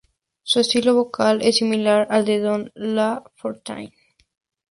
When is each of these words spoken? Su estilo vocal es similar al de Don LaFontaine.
Su 0.41 0.59
estilo 0.61 0.95
vocal 0.95 1.43
es 1.43 1.57
similar 1.57 2.07
al 2.09 2.25
de 2.25 2.39
Don 2.39 2.71
LaFontaine. 2.73 3.93